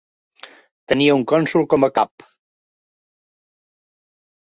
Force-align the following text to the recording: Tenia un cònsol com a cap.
Tenia 0.93 1.17
un 1.19 1.27
cònsol 1.33 1.69
com 1.75 1.87
a 1.89 1.91
cap. 2.01 2.27